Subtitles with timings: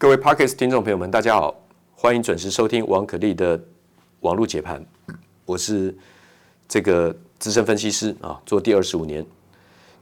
[0.00, 1.52] 各位 Podcast 听众朋友们，大家好，
[1.96, 3.60] 欢迎准时收听王可立的
[4.20, 4.80] 网络解盘。
[5.44, 5.92] 我是
[6.68, 9.26] 这个资深分析师啊，做第二十五年。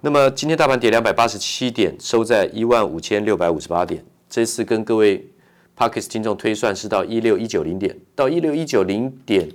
[0.02, 4.04] 那么今天大盘跌两百八十七点，收在一万五千六百五十八点。
[4.28, 5.26] 这次跟各位
[5.74, 9.50] Podcast 听众推算是到一六一九零点，到一六一九零点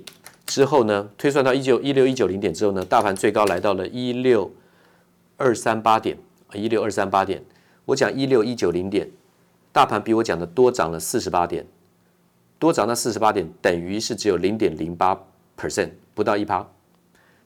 [0.46, 4.52] 之后呢，推算到一九一六一九零点之后呢，大盘最高来到了一六
[5.36, 6.18] 二三八点，
[6.52, 7.40] 一六二三八点。
[7.84, 9.08] 我讲一六一九零点。
[9.72, 11.66] 大盘比我讲的多涨了四十八点，
[12.58, 15.18] 多涨了四十八点，等于是只有零点零八
[15.58, 16.68] percent，不到一趴。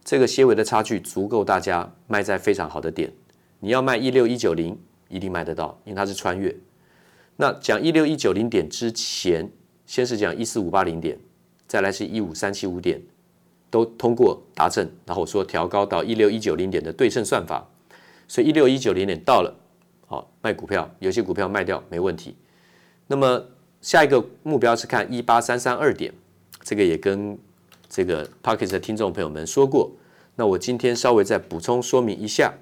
[0.04, 3.12] 这个些微的差距足够大家卖在非常好的点。
[3.60, 4.76] 你要卖一六一九零，
[5.08, 6.54] 一定卖得到，因为它是穿越。
[7.36, 9.48] 那讲一六一九零点之前，
[9.86, 11.16] 先是讲一四五八零点，
[11.68, 13.00] 再来是一五三七五点，
[13.70, 17.68] 都通过达阵，然后我说调高到一六一九零点的对称算法，
[18.26, 19.54] 所以一六一九零点到了。
[20.08, 22.36] 好，卖股票，有些股票卖掉没问题。
[23.08, 23.44] 那么
[23.80, 26.12] 下一个目标是看一八三三二点，
[26.62, 27.36] 这个也跟
[27.88, 29.90] 这个 Podcast 的听众朋友们说过。
[30.36, 32.54] 那我今天稍微再补充说明一下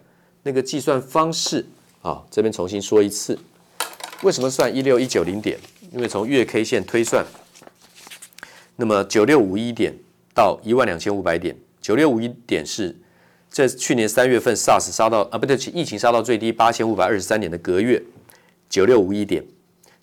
[0.43, 1.67] 那个计算方式
[2.01, 3.39] 啊，这边重新说一次。
[4.23, 5.59] 为什么算一六一九零点？
[5.93, 7.25] 因为从月 K 线推算，
[8.77, 9.95] 那么九六五一点
[10.35, 12.97] 到一万两千五百点，九六五一点是。
[13.55, 18.03] 这去年三月份 SARS 杀到啊，不对，疫情杀到最低八千五百二十三点的隔月，
[18.69, 19.47] 九六五一点，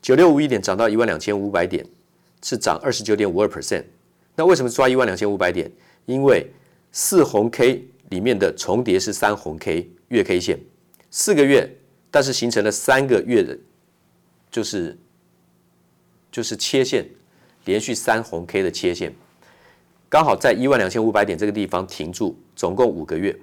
[0.02, 1.86] 九六五一点涨到一万两千五百点，
[2.42, 3.84] 是涨二十九点五二 percent。
[4.36, 5.70] 那为什么抓一万两千五百点？
[6.06, 6.48] 因为
[6.94, 10.58] 四红 K 里面的重叠是三红 K 月 K 线，
[11.10, 11.70] 四个月，
[12.10, 13.58] 但是形成了三个月的，
[14.50, 14.98] 就是
[16.32, 17.06] 就是切线，
[17.66, 19.14] 连续三红 K 的切线。
[20.12, 23.34] 刚好在一万两千五百点这个地方停住，总共五个月，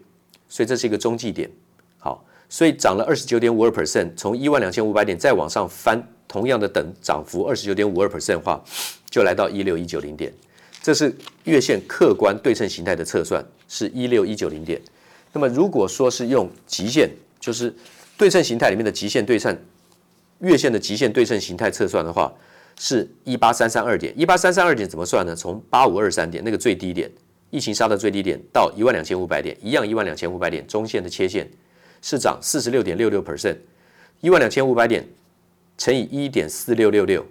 [0.51, 1.51] 所以这是一个中继点。
[1.97, 8.63] 好，所以涨了二十九点五二 percent，从一万两千五百点再往上翻，同样的等涨幅二十九点五二 percent 的话，
[9.09, 10.31] 就来到一六一九零点。
[10.83, 11.11] 这是
[11.45, 14.79] 月线客观对称形态的测算，是一六一九零点。
[15.33, 17.09] 那么如果说是用极限，
[17.41, 17.75] 就是
[18.19, 19.59] 对称形态里面的极限对称，
[20.41, 22.31] 月线的极限对称形态测算的话。
[22.79, 25.35] 是一八三三二点，一八三三二点怎么算呢？
[25.35, 27.11] 从八五二三点那个最低点，
[27.51, 31.51] 疫情杀的最低点到一万两千五百点，一样一万两千五百点，中线的切线
[32.01, 33.57] 是涨四十六点六六 percent，
[34.21, 35.05] 一万两千五百点
[35.77, 37.27] 乘以一点四六六六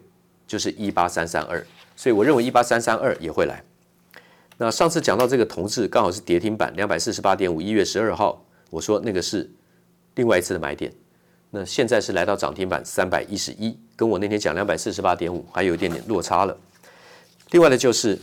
[0.45, 1.65] 就是一八三三二，
[1.95, 3.63] 所以我认为一八三三二也会来。
[4.57, 9.49] 那上次讲到这个同志刚好是跌停板两百四十八点五，一月十二号我说那个是
[10.15, 10.91] 另外一次的买点。
[11.51, 16.57] 那现在是来到涨停板三百一十一，跟我那天讲两百四十八点五还有一点点落差了。
[17.51, 18.17] 另外的就是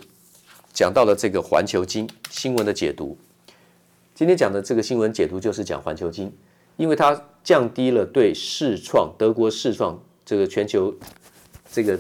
[0.72, 3.18] 讲到了这个环球金新闻的解读，
[4.14, 6.32] 今天讲的这个新闻解读就是讲环球金，
[6.76, 10.94] 因为它降低了对世创德国世创这个全球
[11.70, 11.98] 这个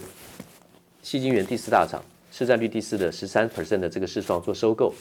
[1.02, 4.94] 矽晶圆第四大厂市占率第四的十三 percent 的这个世创做收购，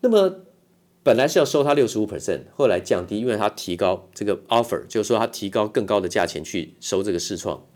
[0.00, 0.32] 那么。
[1.04, 7.66] 本来是要收他六十五 percent，后来降低，因为他提高这个 offer，就是说他提高更高的价钱去收这个世创。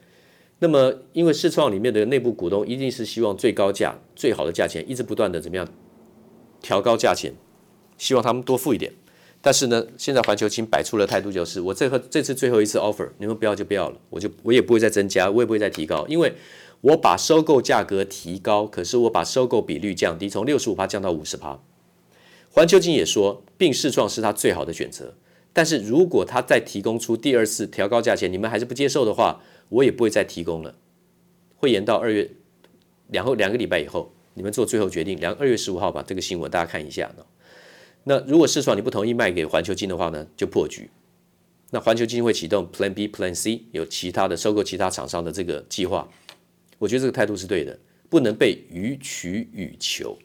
[0.61, 5.69] 那么，因为世创里面的内部股东一定是希望最高价、最好的价钱，一直不断的怎么样
[6.63, 7.35] 调高价钱，
[7.99, 8.93] 希望他们多付一点。
[9.43, 16.33] 但是呢，现在环球晶摆出了态度，就是我这个这次最后一次 offer，你们不要就不要了，我就我也不会再增加，我也不会再提高，因为
[16.81, 21.61] 我把收购价格提高，可是我把收购比率降低，从六十五趴降到五十趴。
[22.57, 25.13] 环球金也说，并试创是他最好的选择。
[25.53, 30.75] 但是如果他再提供出第二次调高价钱，你们还是不接受的话，我也不会再提供了。
[31.57, 32.31] 会延到二月
[33.09, 35.21] 两后两个礼拜以后，你们做最后决定。
[35.21, 37.15] 两二月十五号把这个新闻大家看一下。
[38.05, 40.89] 那如果试创你不同意卖给环球金的话呢，就破局。
[41.73, 46.09] 那环球金会启动 Plan B、Plan C，有其他的收购其他厂商的这个计划。
[46.79, 47.79] 我觉得这个态度是对的，
[48.09, 50.17] 不能被予取予求。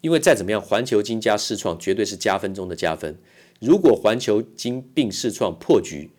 [0.00, 3.18] 因为再怎么样，环球金加世创绝对是加分中的加分。
[3.60, 6.10] 如果环球金并世创破局，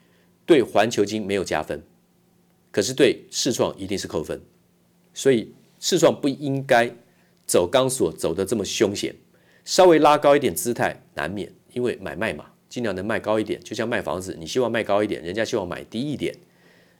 [0.45, 1.81] 对环球金没有加分，
[2.71, 4.41] 可是对世创一定是扣分。
[5.13, 6.91] 所以世创不应该
[7.47, 9.15] 走钢索走得这么凶险，
[9.63, 16.35] 稍微拉高一点姿态难免，因为买卖嘛，尽量能卖高一点，就像卖房子，你希望卖高一点，人家希望买低一点，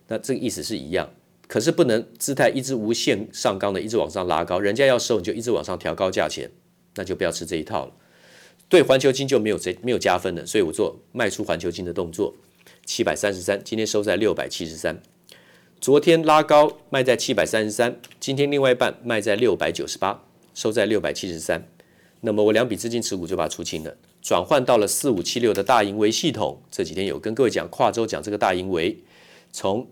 [0.08, 1.10] 那这个意思是一样。
[1.48, 6.50] 可是不能姿态一直无限上纲的，一直往上拉高，人家要收你就一直往上调高价钱。
[6.96, 7.94] 那就不要吃这一套了，
[8.68, 12.34] 对环球金就没有这没有加分的，所以我做卖出环球金的动作，
[12.86, 15.02] 七百三十三，今天收在六百七十三，
[15.80, 21.68] 昨天拉高卖在七百三十三，今天另外一半卖在六百九十八，收在六百七十三，
[22.22, 28.98] 那么我两笔资金持股就把它出清了，转换到了四五七六的大盈微系统，这几天有跟各位讲跨周讲这个大盈微，
[29.52, 29.88] 从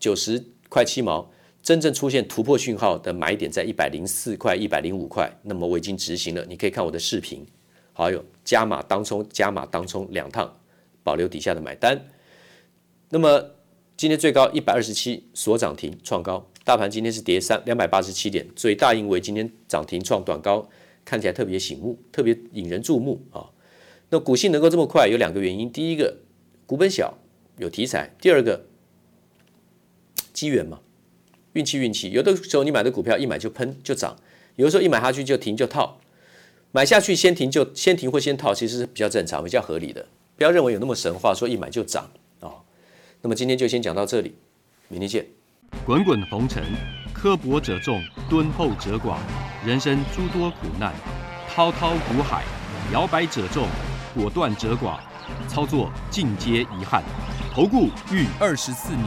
[0.00, 1.30] 九十块七毛，
[1.62, 7.46] 真正出现突破讯号的买点在一百零四块、一百零五块，那么我已经执行了，你可以看我的视频，
[7.92, 10.58] 还有加码当冲、加码当冲两趟，
[11.04, 12.08] 保留底下的买单。
[13.10, 13.50] 那么
[13.96, 20.68] 今天最高一百二十七，所涨停创高，大盘今天是跌三两百八十七点，所以大盈为今天涨停创短高，
[21.04, 23.50] 看起来特别醒目，特别引人注目啊。
[24.10, 26.18] 那股性能够这么快，有两个原因，第一个
[26.66, 27.18] 股本小，
[27.58, 28.66] 有题材；第二个
[30.32, 30.80] 机缘嘛，
[31.52, 32.10] 运气运气。
[32.10, 34.16] 有的时候你买的股票一买就喷就涨，
[34.56, 35.98] 有的时候一买下去就停就套，
[36.70, 40.06] 买下去先停就先停或先套，其实是比较正常、比较合理的。
[40.36, 42.10] 不要认为有那么神话，说一买就涨
[42.40, 42.50] 啊。
[43.20, 44.34] 那么今天就先讲到这里，
[44.88, 45.26] 明天见。
[45.84, 46.62] 滚滚红尘，
[47.14, 49.16] 刻薄者众，敦厚者寡；
[49.66, 50.92] 人生诸多苦难，
[51.48, 52.44] 滔滔苦海，
[52.92, 53.66] 摇摆者众，
[54.14, 54.98] 果断者寡。
[55.48, 57.02] 操作尽皆遗憾。
[57.54, 59.06] 投顾逾二十四年，